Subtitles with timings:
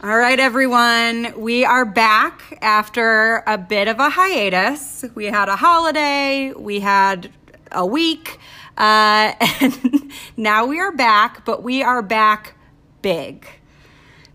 [0.00, 1.34] All right, everyone.
[1.36, 5.04] We are back after a bit of a hiatus.
[5.16, 7.32] We had a holiday, we had
[7.72, 8.38] a week,
[8.76, 12.54] uh, and now we are back, but we are back
[13.02, 13.44] big.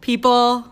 [0.01, 0.67] People,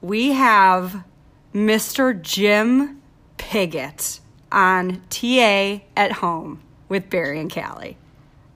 [0.00, 1.04] we have
[1.52, 2.18] Mr.
[2.18, 3.02] Jim
[3.36, 4.20] Piggott
[4.50, 7.98] on TA at home with Barry and Callie.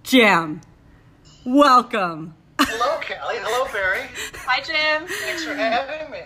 [0.03, 0.63] Jim,
[1.45, 2.33] welcome.
[2.61, 3.37] Hello, Callie.
[3.41, 4.09] Hello, Barry.
[4.47, 5.09] Hi, Jim.
[5.09, 6.21] Thanks for having me.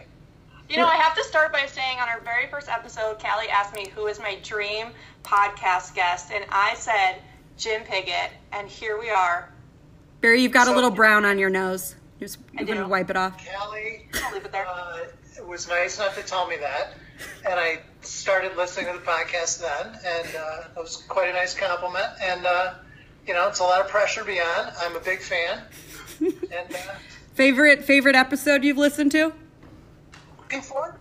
[0.68, 3.74] You know, I have to start by saying on our very first episode, Callie asked
[3.74, 4.88] me who is my dream
[5.24, 7.22] podcast guest, and I said
[7.56, 9.50] Jim Piggott, and here we are.
[10.20, 11.94] Barry, you've got a little brown on your nose.
[12.20, 12.72] Just you do.
[12.72, 13.42] want to wipe it off.
[13.46, 14.66] Callie I'll leave it there.
[14.66, 14.98] uh,
[15.46, 16.94] was nice enough to tell me that,
[17.44, 21.54] and I started listening to the podcast then, and uh, it was quite a nice
[21.54, 22.06] compliment.
[22.22, 22.74] And uh,
[23.26, 24.72] you know, it's a lot of pressure to be on.
[24.80, 25.62] I'm a big fan,
[26.20, 26.78] and uh,
[27.34, 29.32] Favorite favorite episode you've listened to?
[30.40, 30.94] looking forward.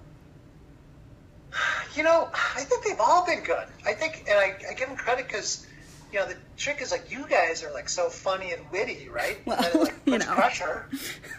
[1.95, 3.65] You know, I think they've all been good.
[3.85, 5.65] I think, and I, I give them credit because.
[6.09, 9.39] You know, the trick is like you guys are like so funny and witty, right?
[9.45, 10.25] Well, and like you know.
[10.35, 10.87] pressure,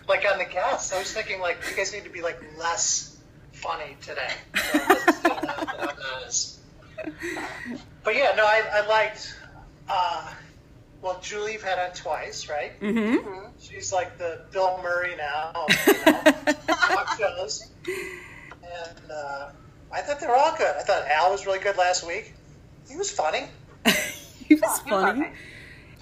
[0.07, 0.93] like on the guests.
[0.93, 3.17] I was thinking like you guys need to be like less
[3.53, 4.29] funny today.
[4.55, 6.59] So let's do that, that I'm not as-
[8.05, 9.35] But yeah, no, I, I liked.
[9.89, 10.35] Uh,
[11.03, 12.79] well, Julie you've had on twice, right?
[12.81, 13.49] Mm-hmm.
[13.61, 16.21] She's like the Bill Murray now, you know,
[16.67, 17.69] talk shows.
[17.87, 19.51] And uh,
[19.93, 20.75] I thought they were all good.
[20.77, 22.35] I thought Al was really good last week.
[22.89, 23.47] He was funny.
[23.85, 24.01] he was
[24.45, 25.29] Oh, he was funny.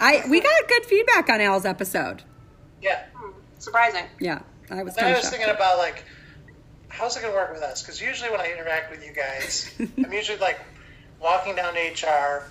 [0.01, 2.23] I we got good feedback on Al's episode.
[2.83, 3.05] Yeah.
[3.59, 4.05] Surprising.
[4.21, 6.05] Yeah, I was kind I of was thinking about like,
[6.89, 7.83] how's it going to work with us?
[7.83, 9.75] Because usually when I interact with you guys,
[10.05, 10.61] I'm usually like
[11.21, 12.49] walking down to HR,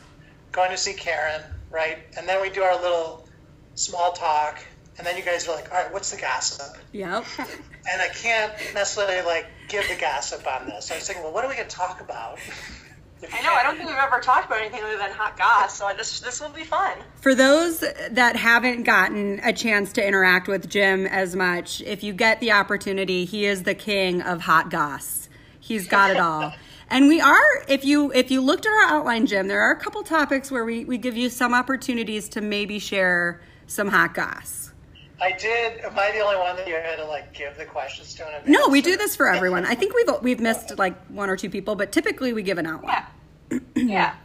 [0.51, 1.97] going to see Karen, right?
[2.17, 3.27] And then we do our little
[3.75, 4.59] small talk,
[4.97, 6.77] and then you guys are like, all right, what's the gossip?
[6.91, 7.25] Yep.
[7.87, 10.91] And I can't necessarily like give the gossip on this.
[10.91, 12.39] I was thinking, well, what are we going to talk about?
[13.21, 13.53] If I know.
[13.53, 16.41] I don't think we've ever talked about anything other than hot goss, so this this
[16.41, 16.97] will be fun.
[17.21, 22.11] For those that haven't gotten a chance to interact with Jim as much, if you
[22.11, 25.29] get the opportunity, he is the king of hot goss.
[25.59, 26.53] He's got it all.
[26.89, 29.75] And we are, if you if you looked at our outline, Jim, there are a
[29.79, 34.71] couple topics where we, we give you some opportunities to maybe share some hot goss.
[35.21, 35.79] I did.
[35.79, 38.23] Am I the only one that you had to like give the questions to?
[38.27, 38.47] In advance?
[38.49, 39.65] No, we do this for everyone.
[39.65, 42.67] I think we've we've missed like one or two people, but typically we give an
[42.67, 43.03] outline.
[43.49, 43.59] Yeah.
[43.75, 44.15] yeah.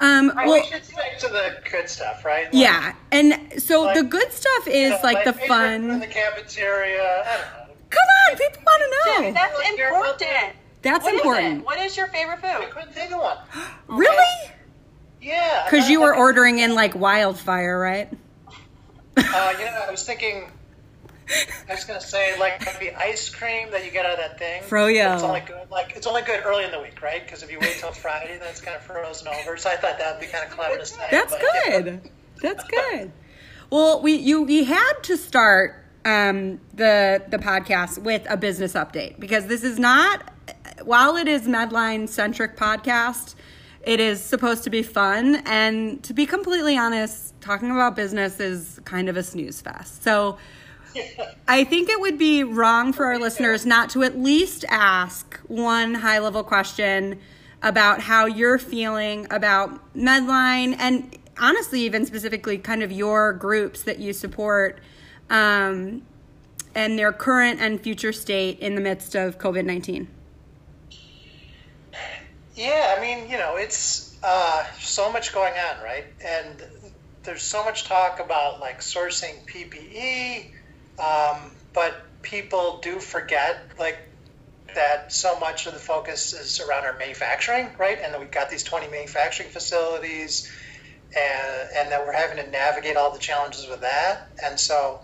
[0.00, 2.46] Um, Right, well, We should stick to the good stuff, right?
[2.46, 5.90] Like, yeah, and so Like- the good stuff you is know, like my the fun
[5.90, 7.22] in the cafeteria.
[7.24, 7.74] I don't know.
[7.90, 9.32] Come on, people want to know.
[9.32, 10.56] That's Like, you're not important.
[10.84, 11.58] That's What is important.
[11.60, 11.64] it?
[11.66, 12.70] What is your favorite I food?
[12.70, 13.38] couldn't think of one.
[13.88, 14.50] Really?
[15.20, 15.64] Yeah.
[15.64, 18.12] Because you were ordering in like wildfire, right?
[18.48, 18.52] Uh,
[19.58, 20.50] you know, I was thinking.
[21.70, 24.62] I was gonna say like the ice cream that you get out of that thing.
[24.62, 25.14] Froyo.
[25.14, 27.24] It's only good like it's only good early in the week, right?
[27.24, 29.56] Because if you wait till Friday, then it's kind of frozen over.
[29.56, 31.02] So I thought that'd be kind of clever to say.
[31.10, 32.10] That's but- good.
[32.42, 33.10] That's good.
[33.70, 39.18] Well, we you we had to start um, the the podcast with a business update
[39.18, 40.30] because this is not
[40.84, 43.34] while it is Medline centric podcast,
[43.82, 48.80] it is supposed to be fun and to be completely honest, talking about business is
[48.84, 50.02] kind of a snooze fest.
[50.02, 50.38] So
[51.48, 55.94] I think it would be wrong for our listeners not to at least ask one
[55.94, 57.20] high level question
[57.62, 63.98] about how you're feeling about Medline and honestly, even specifically, kind of your groups that
[63.98, 64.80] you support
[65.30, 66.02] um,
[66.74, 70.08] and their current and future state in the midst of COVID 19.
[72.54, 76.04] Yeah, I mean, you know, it's uh, so much going on, right?
[76.24, 76.62] And
[77.24, 80.50] there's so much talk about like sourcing PPE,
[81.02, 83.98] um, but people do forget like
[84.74, 87.98] that so much of the focus is around our manufacturing, right?
[88.02, 90.48] And that we've got these 20 manufacturing facilities,
[91.16, 94.28] and and that we're having to navigate all the challenges with that.
[94.44, 95.00] And so,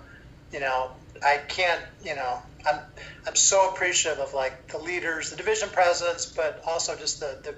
[0.53, 0.93] you know,
[1.25, 2.39] I can't, you know,
[2.69, 2.81] I'm
[3.27, 7.55] I'm so appreciative of like the leaders, the division presidents, but also just the the,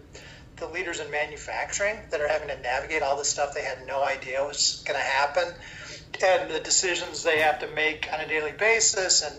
[0.56, 4.02] the leaders in manufacturing that are having to navigate all this stuff they had no
[4.02, 5.48] idea was going to happen,
[6.24, 9.34] and the decisions they have to make on a daily basis, and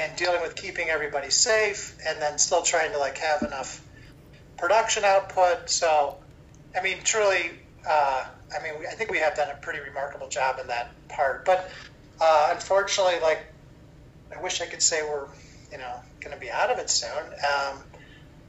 [0.00, 3.82] and dealing with keeping everybody safe, and then still trying to like have enough
[4.56, 5.68] production output.
[5.68, 6.16] So,
[6.78, 7.50] I mean, truly,
[7.88, 8.24] uh,
[8.58, 11.44] I mean, I think we have done a pretty remarkable job in that part.
[11.44, 11.70] But
[12.20, 13.44] uh, unfortunately, like,
[14.36, 15.26] I wish I could say we're,
[15.72, 17.10] you know, going to be out of it soon.
[17.10, 17.78] Um,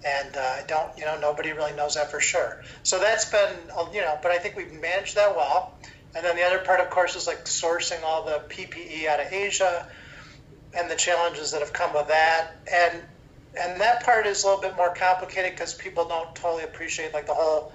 [0.06, 2.62] and uh, I don't, you know, nobody really knows that for sure.
[2.84, 5.74] So that's been, uh, you know, but I think we've managed that well.
[6.16, 9.32] And then the other part, of course, is like sourcing all the PPE out of
[9.34, 9.88] Asia.
[10.78, 13.02] and the challenges that have come with that, and
[13.60, 17.26] and that part is a little bit more complicated because people don't totally appreciate like
[17.28, 17.72] the whole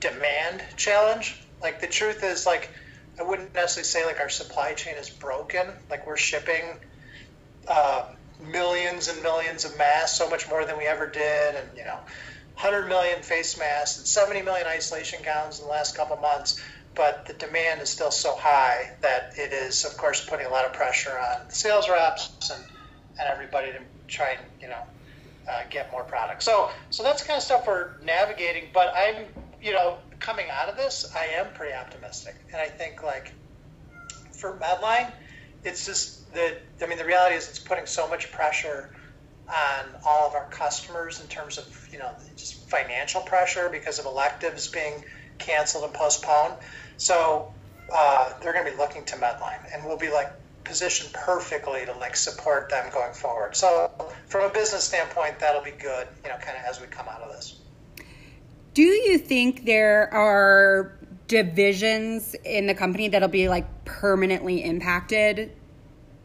[0.00, 1.40] demand challenge.
[1.62, 2.70] Like the truth is like
[3.18, 5.66] I wouldn't necessarily say like our supply chain is broken.
[5.90, 6.78] Like we're shipping
[7.68, 8.06] uh,
[8.40, 11.98] millions and millions of masks, so much more than we ever did, and you know,
[12.54, 16.60] 100 million face masks and 70 million isolation gowns in the last couple months.
[16.94, 20.66] But the demand is still so high that it is, of course, putting a lot
[20.66, 22.62] of pressure on sales reps and,
[23.18, 24.82] and everybody to try and you know
[25.50, 26.42] uh, get more product.
[26.42, 28.68] So so that's kind of stuff we're navigating.
[28.72, 29.24] But I'm
[29.62, 33.32] you know coming out of this, I am pretty optimistic, and I think like
[34.32, 35.10] for Medline,
[35.64, 38.90] it's just that I mean the reality is it's putting so much pressure
[39.48, 44.06] on all of our customers in terms of you know just financial pressure because of
[44.06, 45.04] electives being
[45.38, 46.54] canceled and postponed.
[46.96, 47.52] So
[47.92, 50.30] uh, they're going to be looking to Medline, and we'll be like
[50.64, 53.56] positioned perfectly to like support them going forward.
[53.56, 53.90] So
[54.28, 57.20] from a business standpoint, that'll be good, you know, kind of as we come out
[57.20, 57.58] of this.
[58.74, 60.96] Do you think there are
[61.32, 65.50] divisions in the company that'll be like permanently impacted,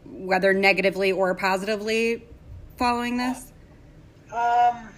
[0.04, 2.22] whether negatively or positively,
[2.76, 3.50] following this?
[4.30, 4.90] Um,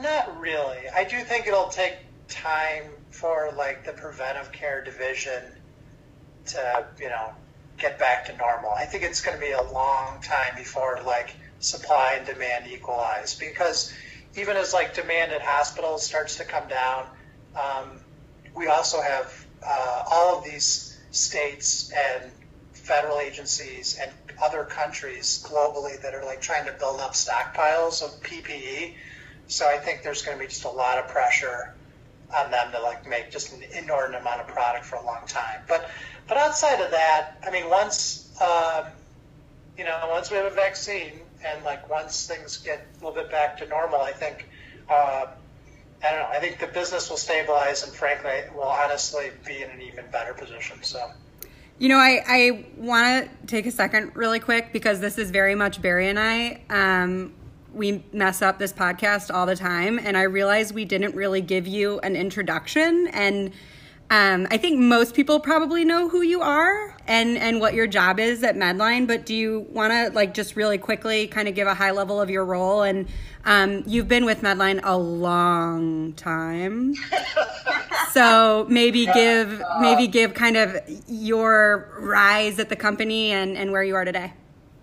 [0.00, 0.78] not really.
[0.96, 1.96] I do think it'll take
[2.28, 5.42] time for like the preventive care division
[6.46, 7.34] to, you know,
[7.76, 8.70] get back to normal.
[8.70, 13.34] I think it's going to be a long time before like supply and demand equalize
[13.34, 13.92] because
[14.38, 17.06] even as like demand at hospitals starts to come down,
[17.54, 17.99] um,
[18.54, 22.30] we also have uh, all of these states and
[22.72, 24.10] federal agencies and
[24.42, 28.94] other countries globally that are like trying to build up stockpiles of PPE.
[29.48, 31.74] So I think there's going to be just a lot of pressure
[32.36, 35.60] on them to like make just an inordinate amount of product for a long time.
[35.68, 35.90] But
[36.28, 38.86] but outside of that, I mean, once um,
[39.76, 43.30] you know, once we have a vaccine and like once things get a little bit
[43.30, 44.46] back to normal, I think.
[44.88, 45.26] Uh,
[46.02, 46.28] I don't know.
[46.28, 50.32] I think the business will stabilize, and frankly, will honestly be in an even better
[50.34, 50.82] position.
[50.82, 51.10] So.
[51.78, 55.54] You know, I, I want to take a second really quick because this is very
[55.54, 56.60] much Barry and I.
[56.68, 57.32] Um,
[57.72, 61.66] we mess up this podcast all the time, and I realize we didn't really give
[61.66, 63.08] you an introduction.
[63.12, 63.52] And
[64.10, 68.18] um, I think most people probably know who you are and and what your job
[68.18, 69.06] is at Medline.
[69.06, 72.20] But do you want to like just really quickly kind of give a high level
[72.20, 72.82] of your role?
[72.82, 73.06] And
[73.44, 76.94] um, you've been with Medline a long time,
[78.10, 83.84] so maybe give maybe give kind of your rise at the company and and where
[83.84, 84.32] you are today.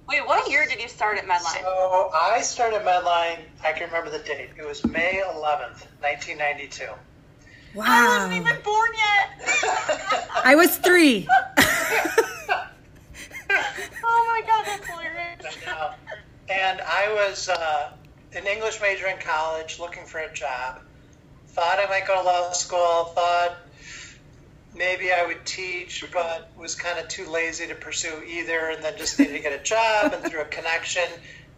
[0.08, 1.62] Wait, what year did you start at Medline?
[1.64, 3.40] So I started Medline.
[3.62, 4.52] I can remember the date.
[4.58, 6.86] It was May 11th, 1992.
[7.74, 7.86] Wow.
[7.88, 10.30] I wasn't even born yet.
[10.44, 11.28] I was three.
[13.50, 15.58] oh my god, that's hilarious.
[15.68, 15.94] Uh,
[16.50, 17.92] and I was uh,
[18.34, 20.82] an English major in college, looking for a job.
[21.50, 23.06] Thought I might go to law school.
[23.16, 23.58] Thought
[24.76, 28.70] maybe I would teach, but was kind of too lazy to pursue either.
[28.70, 30.14] And then just needed to get a job.
[30.14, 31.08] And through a connection,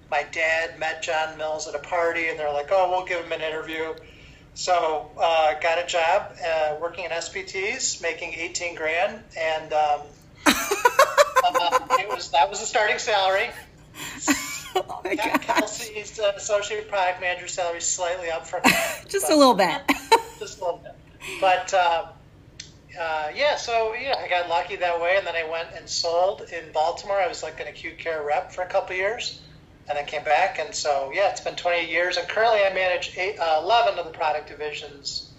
[0.09, 3.31] my dad met Jon Mills at a party, and they're like, "Oh, we'll give him
[3.31, 3.93] an interview."
[4.59, 10.01] So uh, got a job uh, working in SPTs, making 18 grand, and um,
[10.45, 13.51] uh, it was that was the starting salary.
[14.75, 19.35] oh my Got Kelsey's uh, associate product manager salary slightly up from that, Just a
[19.35, 19.81] little bit.
[20.39, 20.93] just a little bit.
[21.39, 22.07] But uh,
[22.99, 26.41] uh, yeah, so yeah, I got lucky that way, and then I went and sold
[26.51, 27.17] in Baltimore.
[27.17, 29.39] I was like an acute care rep for a couple years,
[29.89, 30.59] and then came back.
[30.59, 34.05] And so yeah, it's been 28 years, and currently I manage eight, uh, 11 of
[34.05, 35.31] the product divisions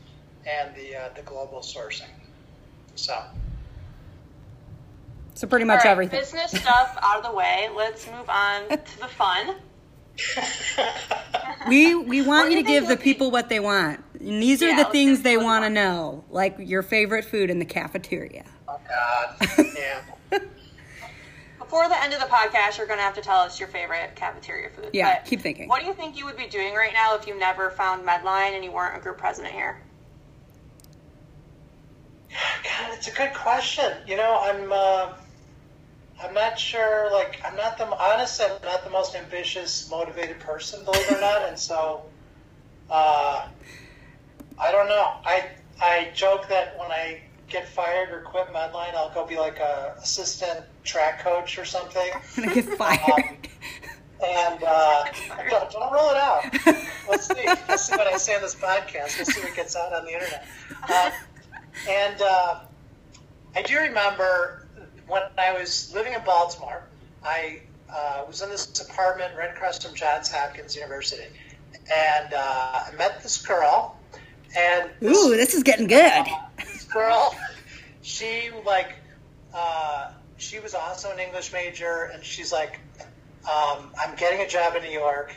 [0.47, 2.09] and the uh, the global sourcing.
[2.97, 3.17] So
[5.35, 6.21] So pretty much right, everything.
[6.21, 7.69] business stuff out of the way.
[7.77, 9.57] Let's move on to the fun.
[11.69, 14.03] We we want What you to give the would be- people what they want.
[14.19, 17.65] And these are the things they want to know, like your favorite food in the
[17.67, 18.45] cafeteria.
[18.69, 20.39] oh God, yeah.
[21.71, 24.17] Before the end of the podcast, you're going to have to tell us your favorite
[24.17, 24.91] cafeteria food.
[24.93, 25.69] Yeah, But keep thinking.
[25.69, 28.57] What do you think you would be doing right now if you never found Medline
[28.57, 29.81] and you weren't a group president here?
[32.29, 33.93] God, it's a good question.
[34.05, 35.13] You know, I'm uh,
[36.21, 37.09] I'm not sure.
[37.13, 41.21] Like, I'm not the honestly, I'm not the most ambitious, motivated person, believe it or
[41.21, 41.43] not.
[41.43, 42.03] And so,
[42.91, 43.47] uh,
[44.59, 45.13] I don't know.
[45.25, 45.51] I
[45.81, 49.97] I joke that when I get fired or quit Medline, I'll go be like a
[50.01, 52.11] assistant track coach or something.
[52.15, 53.49] I'm gonna get fired.
[54.23, 55.05] And uh,
[55.49, 56.45] don't, don't roll it out.
[57.09, 57.47] Let's see.
[57.69, 59.19] Let's see what I say on this podcast.
[59.19, 60.47] Let's see what gets out on the internet.
[60.89, 61.11] Uh,
[61.89, 62.61] and uh,
[63.57, 64.67] I do remember
[65.07, 66.85] when I was living in Baltimore,
[67.25, 71.25] I uh, was in this apartment right across from Johns Hopkins University,
[71.75, 73.97] and uh, I met this girl.
[74.57, 76.27] And this, Ooh, this is getting good.
[76.93, 77.35] Girl,
[78.03, 78.97] she like,
[79.55, 82.79] uh, she was also an English major, and she's like,
[83.45, 85.35] um, I'm getting a job in New York,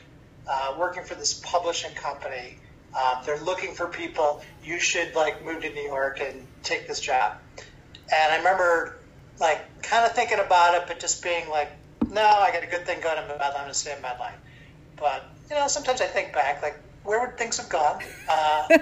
[0.49, 2.57] uh, working for this publishing company.
[2.95, 4.43] Um, they're looking for people.
[4.63, 7.37] You should like move to New York and take this job.
[7.57, 8.99] And I remember
[9.39, 11.69] like kind of thinking about it, but just being like,
[12.09, 13.17] no, I got a good thing going.
[13.17, 14.35] I'm going to stay in Medline.
[14.97, 18.01] But you know, sometimes I think back, like, where would things have gone?
[18.29, 18.67] Uh,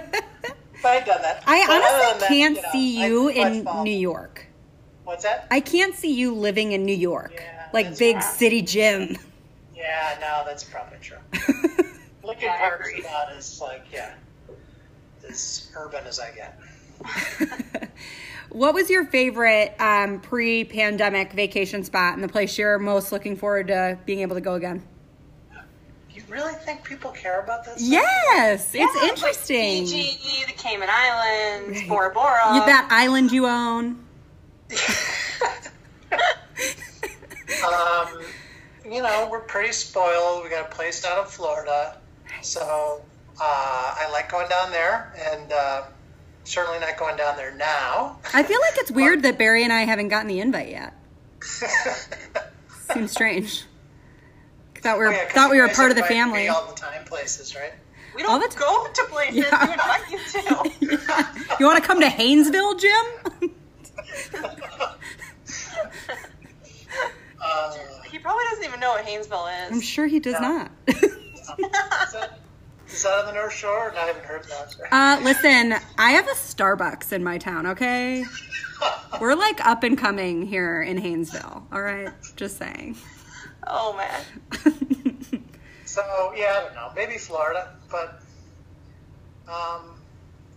[0.82, 1.44] if I had done that.
[1.46, 4.48] I But honestly that, can't you know, see you in follow- New York.
[5.04, 5.46] What's that?
[5.52, 8.24] I can't see you living in New York, Yeah, like big right.
[8.24, 9.16] city Jim.
[9.76, 11.18] Yeah, no, that's probably true.
[12.24, 14.14] Lincoln Yeah, I Park's about as like, yeah,
[15.28, 16.60] as urban as I get.
[18.50, 23.68] what was your favorite um, pre-pandemic vacation spot and the place you're most looking forward
[23.70, 24.84] to being able to go again?
[26.32, 27.82] You really think people care about this?
[27.82, 29.86] Yes, Yeah, it's like interesting.
[29.86, 31.90] Fiji, the Cayman Islands, Right.
[31.90, 32.54] Bora Bora.
[32.56, 34.00] You- that island you own.
[37.64, 38.08] Um,
[38.90, 40.44] you know, we're pretty spoiled.
[40.44, 41.98] We got a place down in Florida,
[42.42, 43.02] so
[43.40, 45.84] uh, I like going down there, and uh,
[46.44, 48.18] certainly not going down there now.
[48.34, 50.94] I feel like it's weird that Barry and I haven't gotten the invite yet.
[52.94, 53.66] Seems strange.
[54.82, 56.48] Thought we were Oh, yeah, 'cause thought we were part of the family.
[56.48, 57.74] all the time, places, right?
[58.16, 59.36] we don't the go to places.
[59.38, 59.66] Yeah.
[59.68, 61.28] We invite you to.
[61.60, 63.06] You want to come to Hainesville, Jim?
[67.44, 67.74] Uh,
[68.12, 69.72] he probably doesn't even know what Hainesville is.
[69.72, 70.40] I'm sure he does Yeah.
[70.40, 70.72] not.
[70.88, 72.40] is, that,
[72.88, 73.92] is that on the North Shore?
[73.96, 74.76] No, I haven't heard that.
[74.92, 78.26] Uh, listen, I have a Starbucks in my town, okay?
[79.20, 82.10] We're like up and coming here in Hainesville, all right?
[82.36, 82.96] Just saying.
[83.68, 84.22] Oh man.
[85.92, 86.02] So
[86.38, 86.88] yeah, I don't know.
[86.96, 88.18] Maybe Florida, but
[89.50, 89.92] um,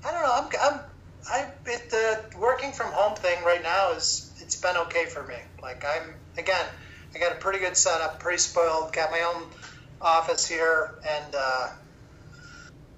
[0.06, 0.32] I don't know.
[0.36, 0.80] I'm, I'm
[1.28, 5.34] I it, the working from home thing right now is it's been okay for me.
[5.60, 6.64] Like I'm again,
[7.16, 8.92] I got a pretty good setup, pretty spoiled.
[8.92, 9.42] Got my own
[10.00, 11.66] office here, and uh,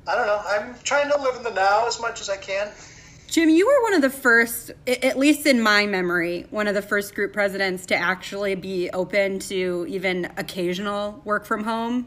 [0.07, 0.43] I don't know.
[0.47, 2.69] I'm trying to live in the now as much as I can.
[3.28, 6.83] Jim, you were one of the first, at least in my memory, one of the
[6.83, 12.06] first group presidents to actually be open to even occasional work from home.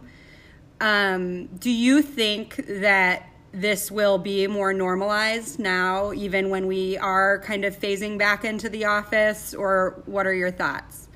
[0.79, 7.39] Um, do you think that this will be more normalized now, even when we are
[7.39, 11.09] kind of phasing back into the office, or what are your thoughts?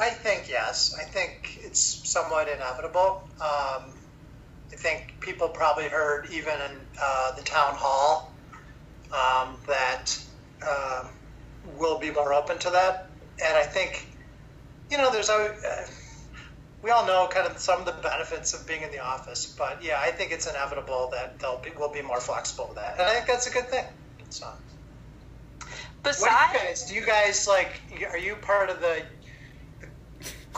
[0.00, 0.96] I think yes.
[0.98, 3.22] I think it's somewhat inevitable.
[3.40, 3.92] Um,
[4.72, 8.27] I think people probably heard even in uh, the town hall
[9.12, 10.18] um, that
[10.66, 11.08] um,
[11.78, 13.10] we'll be more open to that.
[13.44, 14.06] And I think,
[14.90, 15.86] you know, there's always, uh,
[16.82, 19.82] we all know kind of some of the benefits of being in the office, but
[19.82, 22.94] yeah, I think it's inevitable that they'll be, we'll be more flexible with that.
[22.98, 23.84] And I think that's a good thing.
[24.30, 24.56] So, what
[26.04, 29.02] do Besides, you guys, do you guys like, are you part of the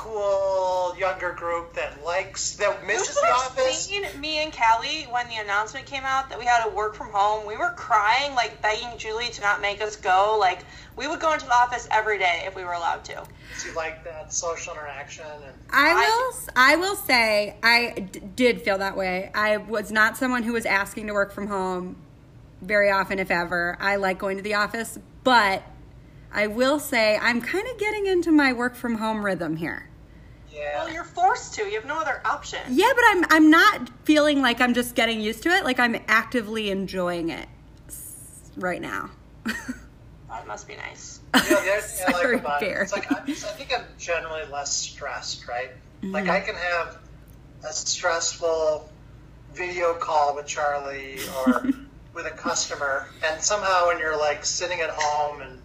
[0.01, 3.87] cool younger group that likes, that misses the office?
[3.87, 7.09] seen me and Callie when the announcement came out that we had to work from
[7.11, 7.47] home.
[7.47, 10.37] We were crying, like begging Julie to not make us go.
[10.41, 10.61] Like
[10.97, 13.23] we would go into the office every day if we were allowed to.
[13.63, 15.25] Do you like that social interaction?
[15.27, 16.35] And I I- will.
[16.57, 19.31] I will say I d- did feel that way.
[19.35, 21.97] I was not someone who was asking to work from home
[22.63, 23.77] very often, if ever.
[23.81, 25.63] I like going to the office, but
[26.33, 29.89] I will say I'm kind of getting into my work from home rhythm here.
[30.53, 31.63] Yeah, Well, you're forced to.
[31.65, 32.61] You have no other option.
[32.71, 35.65] Yeah, but I'm I'm not feeling like I'm just getting used to it.
[35.65, 37.49] Like I'm actively enjoying it
[38.57, 39.11] right now.
[40.29, 41.21] That must be nice.
[41.35, 44.43] Yeah, the other thing I like about it, it's like I'm, I think I'm generally
[44.51, 45.71] less stressed, right?
[46.03, 46.31] Like Mm-hmm.
[46.31, 46.99] I can have
[47.69, 48.89] a stressful
[49.53, 51.65] video call with Charlie or
[52.15, 55.60] with a customer, and somehow when you're like sitting at home and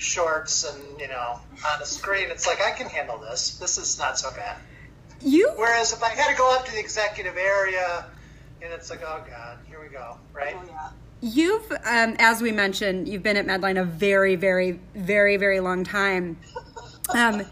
[0.00, 1.38] shorts and you know
[1.72, 3.58] on a screen, it's like I can handle this.
[3.58, 4.56] This is not so bad.
[5.20, 8.06] You Whereas if I had to go up to the executive area,
[8.62, 10.56] and it's like, oh god, here we go, right?
[10.58, 10.88] Oh yeah.
[11.22, 15.84] You've, um, as we mentioned, you've been at Medline a very, very, very, very long
[15.84, 16.38] time.
[17.12, 17.42] Um,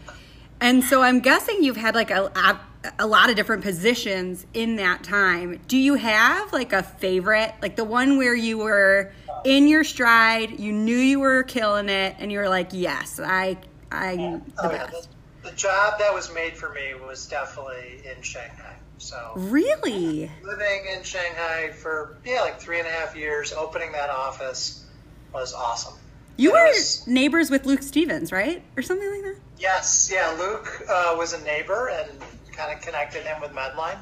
[0.61, 2.59] and so I'm guessing you've had like a, a,
[2.99, 5.59] a lot of different positions in that time.
[5.67, 9.11] Do you have like a favorite, like the one where you were
[9.45, 13.57] in your stride, you knew you were killing it, and you were like, yes, I,
[13.91, 15.09] I'm the Oh, yeah, best.
[15.43, 18.75] the, the job that was made for me was definitely in Shanghai.
[18.97, 20.29] So Really?
[20.43, 24.85] living in Shanghai for yeah, like three and a half years, opening that office
[25.33, 25.93] was awesome.
[26.35, 28.61] You were was- neighbors with Luke Stevens, right?
[28.77, 29.35] Or something like that?
[29.57, 30.35] Yes, yeah.
[30.39, 32.09] Luke uh, was a neighbor and
[32.51, 33.97] kind of connected him with Medline.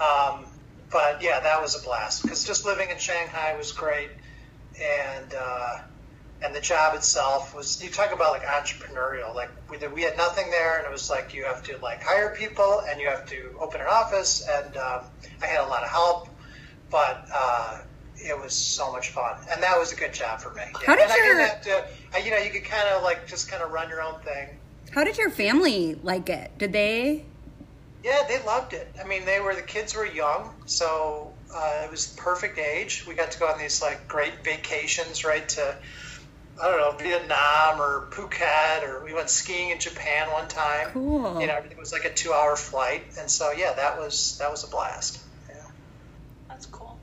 [0.00, 0.46] Um,
[0.90, 4.10] but yeah, that was a blast because just living in Shanghai was great,
[4.80, 5.78] and uh,
[6.42, 7.82] and the job itself was.
[7.82, 9.34] You talk about like entrepreneurial.
[9.34, 12.02] Like we did, we had nothing there, and it was like you have to like
[12.02, 15.04] hire people and you have to open an office, and um,
[15.42, 16.28] I had a lot of help,
[16.90, 17.26] but.
[17.32, 17.80] Uh,
[18.20, 20.62] it was so much fun, and that was a good job for me.
[20.84, 23.26] How did and I didn't have to, I, you know, you could kind of like
[23.26, 24.48] just kind of run your own thing.
[24.90, 26.56] How did your family like it?
[26.58, 27.24] Did they?
[28.02, 28.92] Yeah, they loved it.
[29.02, 33.04] I mean, they were the kids were young, so uh, it was the perfect age.
[33.06, 35.48] We got to go on these like great vacations, right?
[35.50, 35.76] To
[36.60, 40.88] I don't know Vietnam or Phuket, or we went skiing in Japan one time.
[40.92, 41.40] Cool.
[41.40, 44.64] You know, everything was like a two-hour flight, and so yeah, that was that was
[44.64, 45.20] a blast.
[45.48, 45.54] Yeah.
[46.48, 46.98] That's cool.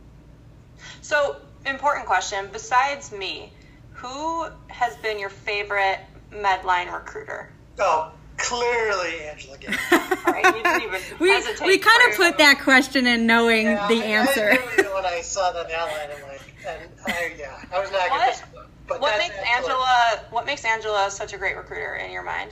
[1.01, 2.49] So, important question.
[2.51, 3.51] Besides me,
[3.93, 5.99] who has been your favorite
[6.33, 7.49] Medline recruiter?
[7.79, 9.67] Oh, clearly Angela Gay.
[9.67, 9.73] All
[10.33, 11.29] right, you didn't even We,
[11.65, 14.49] we kind of before you- put that question in knowing Yeah, the I- answer.
[14.51, 18.09] I knew when I saw that outline, I'm like, and I, yeah, I was not
[18.09, 18.43] What?
[18.53, 18.65] gonna.
[18.87, 20.19] But What that's makes Angela?
[20.29, 22.51] What makes Angela such a great recruiter in your mind?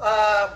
[0.00, 0.50] Um,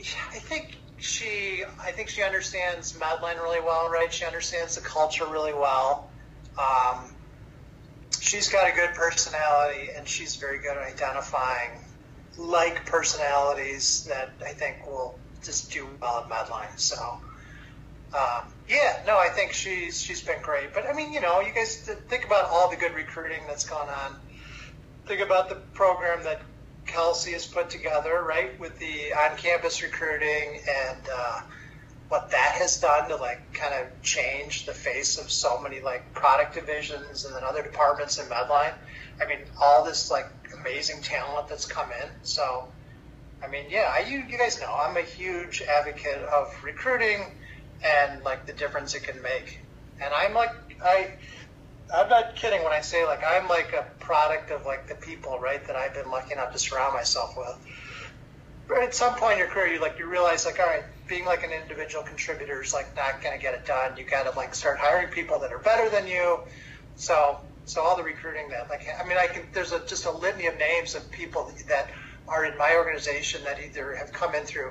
[0.00, 4.12] I think she, I think she understands Medline really well, right?
[4.12, 6.08] She understands the culture really well.
[6.58, 7.14] Um,
[8.20, 11.70] she's got a good personality, and she's very good at identifying
[12.38, 16.78] like personalities that I think will just do well at Medline.
[16.78, 16.96] So,
[18.14, 20.72] um, yeah, no, I think she's she's been great.
[20.72, 21.76] But I mean, you know, you guys
[22.08, 24.16] think about all the good recruiting that's gone on.
[25.06, 26.42] Think about the program that
[26.86, 31.40] Kelsey has put together, right, with the on-campus recruiting and uh,
[32.08, 36.14] what that has done to like kind of change the face of so many like
[36.14, 38.72] product divisions and then other departments in Medline.
[39.20, 40.26] I mean, all this like
[40.58, 42.08] amazing talent that's come in.
[42.22, 42.68] So,
[43.42, 47.24] I mean, yeah, I, you you guys know I'm a huge advocate of recruiting
[47.84, 49.60] and like the difference it can make.
[50.00, 50.50] And I'm like
[50.82, 51.12] I
[51.94, 55.38] I'm not kidding when I say like I'm like a product of like the people,
[55.38, 57.58] right, that I've been lucky enough to surround myself with.
[58.70, 61.42] At some point in your career, you like you realize like, all right, being like
[61.42, 63.96] an individual contributor is like not to get it done.
[63.96, 66.40] You got to like start hiring people that are better than you.
[66.94, 70.10] So so all the recruiting that like I mean I can there's a just a
[70.10, 71.88] litany of names of people that
[72.28, 74.70] are in my organization that either have come in through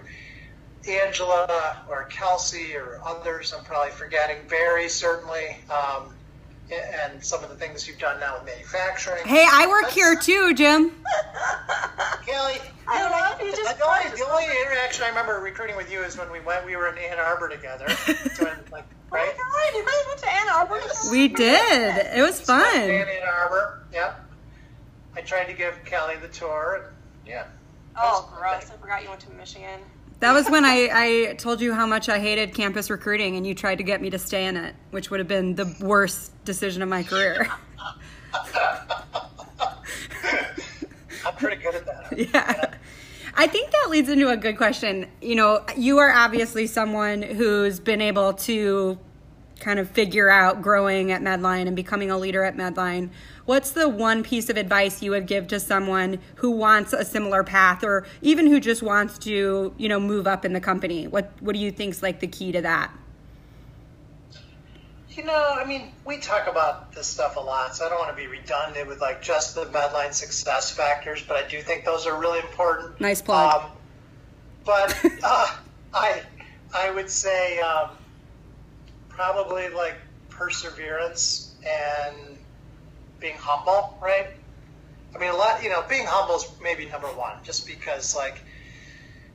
[0.88, 1.48] Angela
[1.90, 3.54] or Kelsey or others.
[3.58, 5.58] I'm probably forgetting Barry certainly.
[5.70, 6.17] Um,
[6.72, 9.26] and some of the things you've done now with manufacturing.
[9.26, 10.92] Hey, I work here too, Jim.
[12.26, 12.56] Kelly,
[12.88, 16.18] I love you just the only, the only interaction I remember recruiting with you is
[16.18, 16.66] when we went.
[16.66, 17.86] We were in Ann Arbor together,
[18.38, 20.82] doing like Oh my God, you guys went to Ann Arbor.
[21.12, 22.08] We did.
[22.18, 22.76] It was In fun.
[22.90, 24.20] Ann Arbor, yep.
[25.16, 26.84] I tried to give Kelly the tour.
[26.84, 27.46] And, yeah.
[27.96, 28.70] Oh, gross!
[28.70, 29.80] I forgot you went to Michigan.
[30.20, 33.54] That was when I, I told you how much I hated campus recruiting and you
[33.54, 36.82] tried to get me to stay in it, which would have been the worst decision
[36.82, 37.48] of my career.
[41.26, 42.08] I'm pretty good at that.
[42.34, 42.74] Yeah.
[43.40, 45.08] I think that leads into a good question.
[45.22, 48.98] You know, you are obviously someone who's been able to
[49.60, 53.10] kind of figure out growing at Medline and becoming a leader at Medline.
[53.46, 57.44] What's the one piece of advice you would give to someone who wants a similar
[57.44, 61.08] path or even who just wants to, you know, move up in the company?
[61.08, 62.92] What what do you think's like the key to that?
[65.10, 68.12] You know, I mean, we talk about this stuff a lot, so I don't want
[68.12, 72.06] to be redundant with like just the Medline success factors, but I do think those
[72.06, 73.02] are really important.
[73.02, 73.64] Nice plug.
[73.64, 73.72] Um,
[74.64, 75.56] but uh,
[75.92, 76.22] I,
[76.76, 77.90] I would say um,
[79.18, 79.96] probably like
[80.30, 82.38] perseverance and
[83.20, 84.28] being humble, right?
[85.16, 88.40] I mean, a lot, you know, being humble is maybe number one, just because like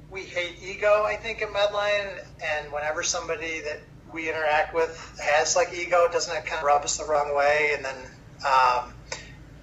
[0.09, 3.81] we hate ego, I think, at Medline, and whenever somebody that
[4.13, 7.73] we interact with has like ego, doesn't it kind of rub us the wrong way?
[7.75, 7.97] And then,
[8.47, 8.93] um,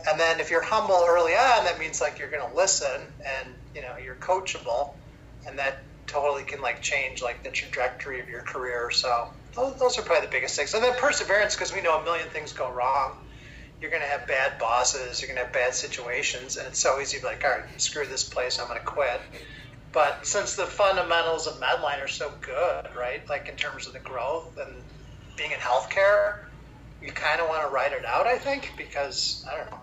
[0.10, 3.54] and then if you're humble early on, that means like you're going to listen and
[3.74, 4.96] you know you're coachable,
[5.48, 5.78] and that
[6.08, 8.92] totally can like change like the trajectory of your career.
[8.92, 10.74] So those, those are probably the biggest things.
[10.74, 13.18] And then perseverance, because we know a million things go wrong.
[13.82, 15.22] You're going to have bad bosses.
[15.22, 17.82] You're going to have bad situations, and it's so easy to be like, all right,
[17.82, 18.60] screw this place.
[18.60, 19.22] I'm going to quit.
[19.92, 23.28] But since the fundamentals of Medline are so good, right?
[23.28, 24.76] Like in terms of the growth and
[25.38, 26.40] being in healthcare,
[27.02, 29.80] you kind of want to ride it out, I think, because I don't know.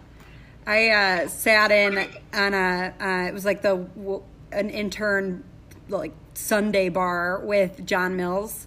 [0.67, 1.99] I uh, sat in
[2.35, 5.45] on a uh, it was like the w- an intern
[5.89, 8.67] like sundae bar with Jon Mills,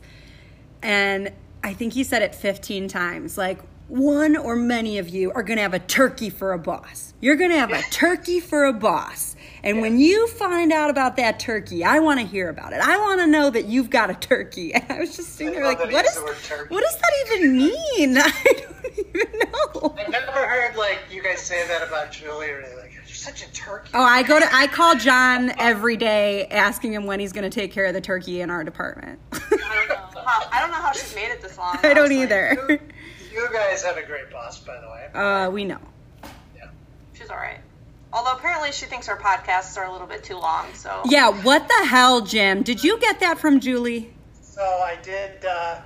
[0.81, 1.31] and
[1.63, 3.37] I think he said it 15 times.
[3.37, 7.13] Like one or many of you are going to have a turkey for a boss.
[7.21, 9.35] You're going to have a turkey for a boss.
[9.63, 12.79] And when you find out about that turkey, I want to hear about it.
[12.79, 14.73] I want to know that you've got a turkey.
[14.79, 16.73] And I was just sitting there like, what, is, what he is, used the turkey.
[16.73, 18.17] what does that even mean?
[18.17, 19.95] I don't even know.
[19.97, 23.51] I've never heard like you guys say that about Julie or like you're such a
[23.51, 23.89] turkey.
[23.93, 27.53] Oh, I go to I call John every day asking him when he's going to
[27.53, 29.19] take care of the turkey in our department.
[30.29, 31.77] I don't know how, I don't know how she's made it this long.
[31.83, 32.21] I don't honestly.
[32.21, 32.79] either.
[33.33, 35.07] You guys have a great boss, by the way.
[35.13, 35.79] Uh, we know.
[36.55, 36.69] Yeah.
[37.13, 37.59] She's all right.
[38.11, 40.65] Although apparently she thinks our podcasts are a little bit too long.
[40.73, 42.63] So Yeah, what the hell, Jim?
[42.63, 44.11] Did you get that from Julie?
[44.41, 45.79] So I did uh,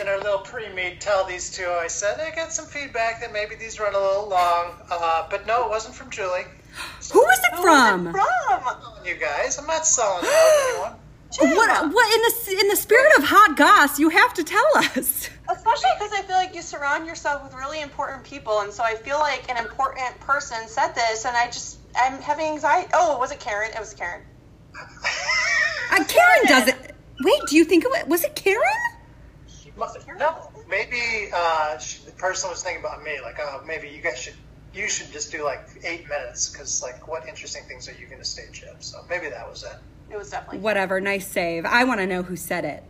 [0.00, 1.68] in our little pre-meet tell these two.
[1.68, 5.46] I said I got some feedback that maybe these run a little long, uh, but
[5.46, 6.42] no, it wasn't from Julie.
[6.76, 8.12] Who is it Who is it from?
[8.12, 8.76] from?
[9.06, 10.92] You guys, I'm not selling out anyone.
[11.38, 11.92] What?
[11.92, 13.98] What in the in the spirit of hot goss?
[13.98, 15.28] You have to tell us.
[15.50, 18.94] Especially because I feel like you surround yourself with really important people, and so I
[18.94, 22.88] feel like an important person said this, and I just I'm having anxiety.
[22.94, 23.70] Oh, was it Karen?
[23.72, 24.22] It was Karen.
[25.92, 26.94] Uh, Karen does it.
[27.20, 28.62] Wait, do you think it was, was it Karen?
[30.18, 33.20] No, maybe uh, sh- the person was thinking about me.
[33.22, 34.34] Like, oh, maybe you guys should.
[34.74, 38.20] You should just do like eight minutes because, like, what interesting things are you going
[38.20, 38.76] to say, Chip?
[38.80, 39.76] So maybe that was it.
[40.10, 40.58] It was definitely.
[40.60, 41.00] Whatever.
[41.00, 41.64] Nice save.
[41.66, 42.82] I want to know who said it.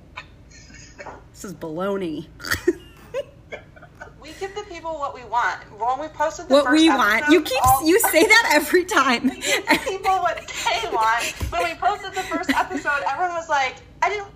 [1.33, 2.27] This is baloney.
[4.21, 5.61] We give the people what we want.
[5.79, 7.29] When we posted the what first we episode, want.
[7.29, 9.25] You keep all- you say that every time.
[9.29, 11.25] we give the people what they want.
[11.53, 14.27] When we posted the first episode, everyone was like, "I didn't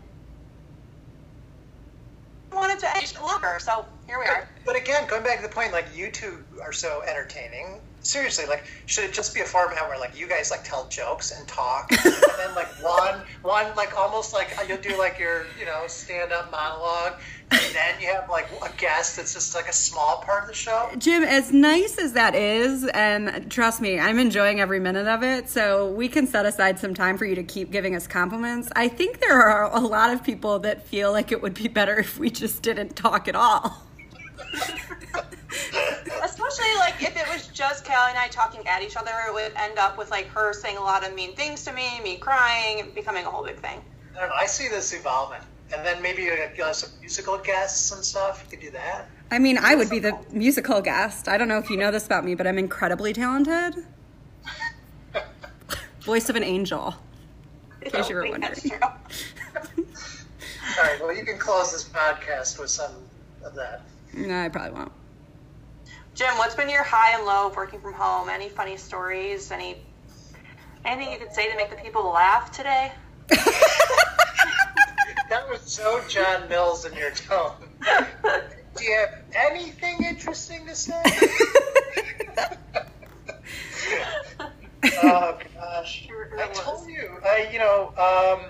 [2.53, 4.49] wanted to end longer." So here we are.
[4.65, 7.81] But again, going back to the point, like you two are so entertaining.
[8.03, 11.33] Seriously, like should it just be a format where like you guys like tell jokes
[11.33, 15.47] and talk, and then like one one like almost like uh, you'll do like your
[15.59, 19.69] you know stand up monologue, and then you have like a guest that's just like
[19.69, 20.91] a small part of the show.
[20.97, 25.51] Jim, as nice as that is, and trust me, I'm enjoying every minute of it.
[25.51, 28.71] So we can set aside some time for you to keep giving us compliments.
[28.75, 31.99] I think there are a lot of people that feel like it would be better
[31.99, 33.83] if we just didn't talk at all.
[36.51, 39.53] Especially like if it was just Callie and I talking at each other, it would
[39.55, 42.91] end up with like her saying a lot of mean things to me, me crying,
[42.93, 43.81] becoming a whole big thing.
[44.19, 44.33] I know.
[44.35, 48.43] I see this evolving, and then maybe you have some musical guests and stuff.
[48.45, 49.09] You could do that.
[49.31, 51.29] I mean, I would be the musical guest.
[51.29, 53.87] I don't know if you know this about me, but I'm incredibly talented.
[56.01, 56.97] Voice of an angel.
[57.83, 58.83] In case you were I think that's wondering.
[60.79, 61.01] All right.
[61.01, 62.93] Well, you can close this podcast with some
[63.45, 63.83] of that.
[64.15, 64.93] No, I probably won't.
[66.21, 68.29] Jim, what's been your high and low of working from home?
[68.29, 69.51] Any funny stories?
[69.51, 69.79] Any
[70.85, 72.93] anything you could say to make the people laugh today?
[75.31, 77.55] That was so Jon Mills in your tone.
[78.77, 81.01] Do you have anything interesting to say?
[85.03, 87.17] oh gosh, I told you.
[87.25, 88.41] I, you know, um,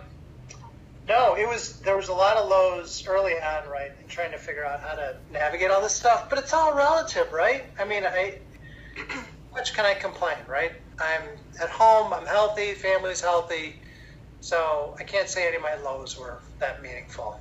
[1.11, 4.39] no, it was there was a lot of lows early on, right, in trying to
[4.39, 6.31] figure out how to navigate all this stuff.
[6.31, 7.65] But it's all relative, right?
[7.81, 8.35] I mean, I
[9.53, 10.71] much can I complain, right?
[11.01, 11.23] I'm
[11.61, 12.13] at home.
[12.13, 12.75] I'm healthy.
[12.75, 13.75] Family's healthy.
[14.41, 17.41] So I can't say any of my lows were that meaningful.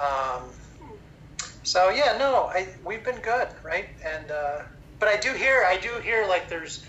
[0.00, 0.42] Um,
[1.62, 3.86] so yeah, no, I we've been good, right?
[4.04, 4.58] And uh,
[4.98, 6.84] but I do hear, I do hear like there's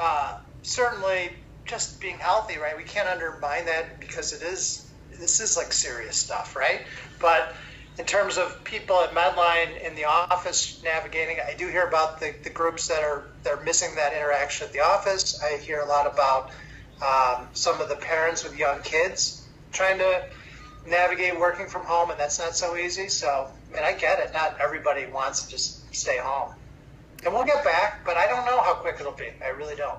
[0.00, 1.28] uh, certainly
[1.66, 2.74] just being healthy, right?
[2.74, 4.85] We can't undermine that because it is
[5.18, 6.82] this is like serious stuff, right?
[7.20, 7.54] But
[7.98, 12.34] in terms of people at Medline in the office navigating, I do hear about the,
[12.42, 15.42] the groups that are they're missing that interaction at the office.
[15.42, 16.50] I hear a lot about
[17.02, 20.26] um, some of the parents with young kids trying to
[20.86, 23.08] navigate working from home, and that's not so easy.
[23.08, 24.32] So, and I get it.
[24.32, 26.52] Not everybody wants to just stay home,
[27.24, 29.28] and we'll get back, but I don't know how quick it'll be.
[29.42, 29.98] I really don't.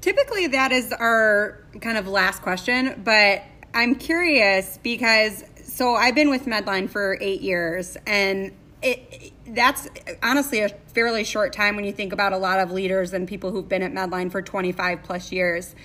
[0.00, 3.42] Typically, that is our kind of last question, but
[3.78, 8.50] I'm curious because so I've been with Medline for eight years, and
[8.82, 9.86] it that's
[10.20, 13.52] honestly a fairly short time when you think about a lot of leaders and people
[13.52, 15.76] who've been at Medline for 25 plus years.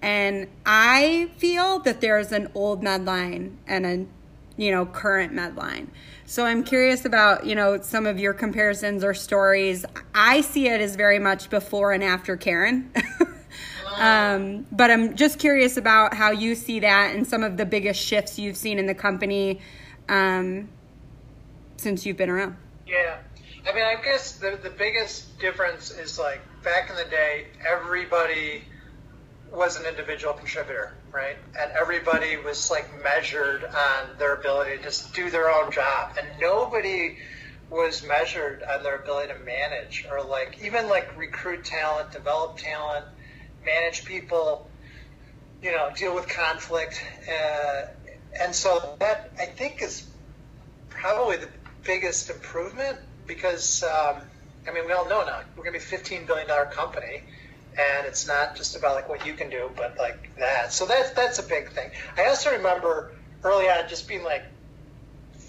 [0.00, 4.06] And I feel that there's an old Medline and a
[4.56, 5.88] you know current Medline.
[6.26, 9.84] So I'm curious about you know some of your comparisons or stories.
[10.14, 12.92] I see it as very much before and after Karen.
[13.96, 18.00] Um, but I'm just curious about how you see that and some of the biggest
[18.00, 19.60] shifts you've seen in the company
[20.08, 20.68] um,
[21.76, 22.56] since you've been around.
[22.86, 23.18] Yeah.
[23.68, 28.64] I mean, I guess the, the biggest difference is like back in the day, everybody
[29.52, 31.36] was an individual contributor, right?
[31.58, 36.16] And everybody was like measured on their ability to just do their own job.
[36.18, 37.18] And nobody
[37.70, 43.06] was measured on their ability to manage or like even like recruit talent, develop talent,
[43.64, 44.68] manage people,
[45.62, 47.02] you know, deal with conflict.
[47.28, 47.86] Uh,
[48.40, 50.06] and so that I think is
[50.88, 51.48] probably the
[51.84, 54.16] biggest improvement because, um,
[54.68, 57.22] I mean, we all know now we're going to be a $15 billion company
[57.78, 60.72] and it's not just about like what you can do, but like that.
[60.72, 61.90] So that's, that's a big thing.
[62.16, 64.42] I also remember early on just being like,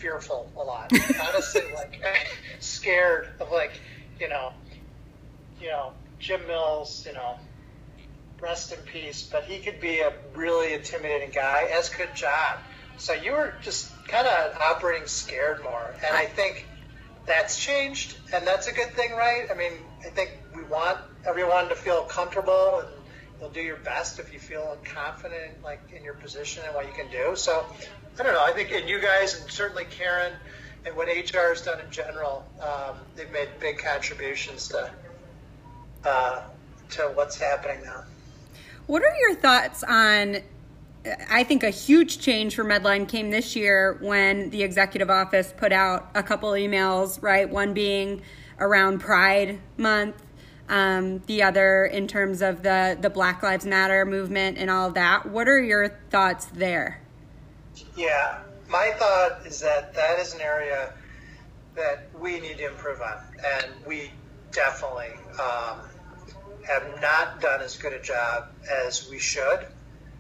[0.01, 0.91] fearful a lot.
[1.21, 2.01] Honestly, like
[2.59, 3.71] scared of like,
[4.19, 4.51] you know,
[5.61, 7.37] you know, Jim Mills, you know,
[8.41, 12.57] rest in peace, but he could be a really intimidating guy, as could John.
[12.97, 15.93] So you were just kind of operating scared more.
[16.05, 16.65] And I think
[17.25, 19.47] that's changed, and that's a good thing, right?
[19.51, 19.73] I mean,
[20.05, 22.89] I think we want everyone to feel comfortable and
[23.39, 26.93] you'll do your best if you feel confident like in your position and what you
[26.93, 27.35] can do.
[27.35, 27.65] So
[28.19, 28.43] I don't know.
[28.43, 30.33] I think, and you guys, and certainly Karen,
[30.85, 34.91] and what HR has done in general, um, they've made big contributions to
[36.03, 36.41] uh,
[36.91, 38.03] to what's happening now.
[38.87, 40.37] What are your thoughts on?
[41.29, 45.71] I think a huge change for Medline came this year when the executive office put
[45.71, 47.49] out a couple emails, right?
[47.49, 48.21] One being
[48.59, 50.21] around Pride Month,
[50.69, 54.93] um, the other in terms of the the Black Lives Matter movement and all of
[54.93, 55.25] that.
[55.25, 57.01] What are your thoughts there?
[57.95, 58.39] Yeah,
[58.69, 60.93] my thought is that that is an area
[61.75, 64.11] that we need to improve on, and we
[64.51, 65.79] definitely um,
[66.67, 69.65] have not done as good a job as we should.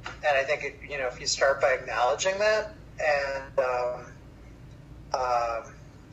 [0.05, 4.05] And I think it, you know if you start by acknowledging that, and um,
[5.13, 5.61] uh,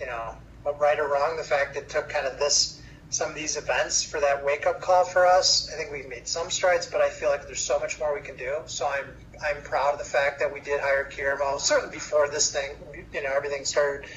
[0.01, 0.35] you know,
[0.79, 4.21] right or wrong, the fact it took kind of this some of these events for
[4.21, 5.71] that wake up call for us.
[5.73, 8.21] I think we've made some strides, but I feel like there's so much more we
[8.21, 8.57] can do.
[8.67, 9.07] So I'm
[9.43, 12.73] I'm proud of the fact that we did hire Guillermo, certainly before this thing,
[13.13, 14.09] you know, everything started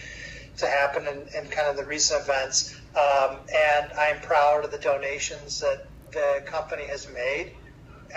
[0.58, 2.76] to happen and kind of the recent events.
[2.96, 7.52] Um, and I'm proud of the donations that the company has made,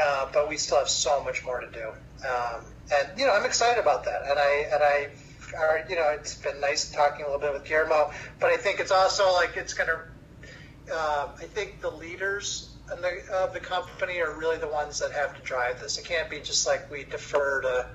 [0.01, 1.89] uh, but we still have so much more to do.
[2.27, 4.23] Um, and you know, I'm excited about that.
[4.29, 5.09] And I and I,
[5.57, 8.81] are, you know, it's been nice talking a little bit with Guillermo, but I think
[8.81, 10.01] it's also like it's going to.
[10.93, 15.13] Uh, I think the leaders of the, of the company are really the ones that
[15.13, 15.97] have to drive this.
[15.97, 17.87] It can't be just like we defer to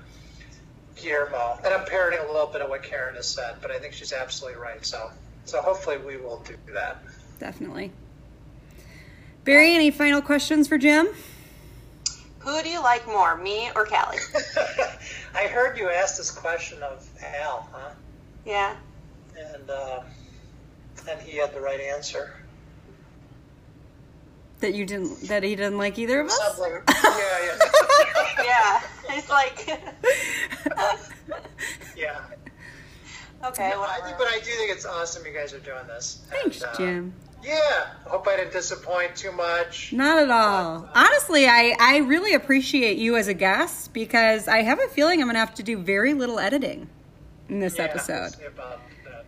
[1.00, 1.58] Guillermo.
[1.64, 4.12] And I'm parroting a little bit of what Karen has said, but I think she's
[4.12, 4.84] absolutely right.
[4.84, 5.10] So,
[5.44, 7.02] so hopefully we will do that.
[7.38, 7.92] Definitely.
[9.44, 11.08] Barry, any final questions for Jim?
[12.40, 14.18] Who do you like more, me or Callie?
[15.34, 17.90] I heard you ask this question of Al, huh?
[18.44, 18.76] Yeah.
[19.36, 20.00] And uh,
[21.08, 22.34] and he had the right answer.
[24.60, 26.38] That you didn't, that he didn't like either of us.
[26.56, 26.82] Something.
[27.20, 27.56] Yeah,
[28.38, 29.16] yeah, yeah.
[29.16, 29.66] It's like,
[31.96, 32.20] yeah.
[33.44, 36.22] okay, I think, but I do think it's awesome you guys are doing this.
[36.30, 37.14] Thanks, And, uh, Jim.
[37.42, 37.86] Yeah.
[38.06, 39.92] I hope I didn't disappoint too much.
[39.92, 40.88] Not at all.
[40.94, 45.26] Honestly, I, I really appreciate you as a guest because I have a feeling I'm
[45.26, 46.88] going to have to do very little editing
[47.48, 48.34] in this Yeah, episode.
[48.38, 49.24] we'll about that.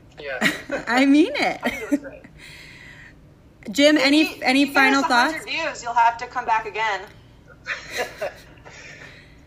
[0.68, 0.84] Yeah.
[0.88, 2.02] I mean it was it.
[2.02, 2.22] great.
[3.70, 5.44] Jim, any any final thoughts?
[5.44, 7.00] Views, you'll have to come back again.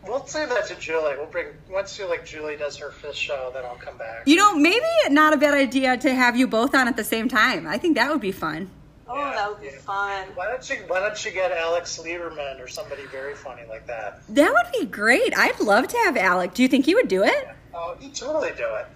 [0.08, 1.16] we'll save that to Julie.
[1.18, 4.24] We'll bring once you like Julie does her fifth show, then I'll come back.
[4.26, 7.28] You know, maybe not a bad idea to have you both on at the same
[7.30, 7.68] time.
[7.68, 8.70] I think that would be fun.
[9.08, 9.78] Oh, Yeah, that would be yeah.
[9.80, 10.28] fun.
[10.36, 14.22] Why don't you Why don't you get Alex Lieberman or somebody very funny like that?
[14.30, 15.38] That would be great.
[15.38, 16.54] I'd love to have Alec.
[16.54, 17.48] Do you think he would do it?
[17.74, 18.88] Oh, he'd totally do it.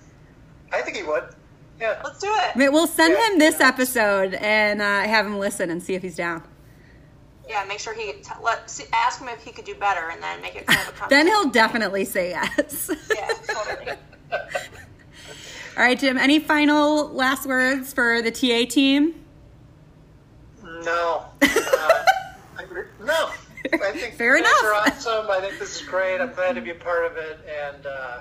[0.71, 1.23] I think he would.
[1.79, 2.01] Yeah.
[2.03, 2.71] Let's do it.
[2.71, 3.27] We'll send Yeah.
[3.31, 6.43] him this episode and uh, have him listen and see if he's down.
[7.49, 10.21] Yeah, make sure he t- let see, ask him if he could do better, and
[10.21, 12.91] then make it kind of a Then he'll definitely say yes.
[13.15, 13.91] Yeah, totally.
[14.31, 16.17] All right, Jim.
[16.17, 19.15] Any final last words for the TA team?
[20.63, 21.25] No.
[21.41, 21.47] Uh,
[22.57, 22.65] I,
[23.03, 23.29] no.
[23.73, 24.63] I think Fair you guys enough.
[24.63, 25.29] are awesome.
[25.31, 26.19] I think this is great.
[26.21, 28.19] I'm glad to be a part of it, and uh,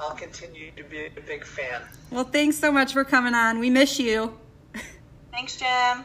[0.00, 1.80] I'll continue to be a big fan.
[2.10, 3.58] Well, thanks so much for coming on.
[3.58, 4.36] We miss you.
[5.32, 6.04] Thanks, Jim.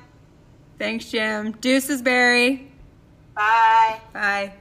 [0.79, 1.51] Thanks, Jim.
[1.59, 2.71] Deuces, Barry.
[3.35, 3.99] Bye.
[4.13, 4.53] Bye.